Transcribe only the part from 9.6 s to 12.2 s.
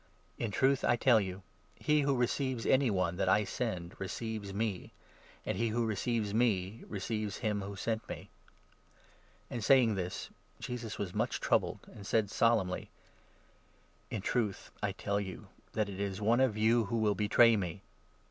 saying this, Jesus was much troubled, 21 points out and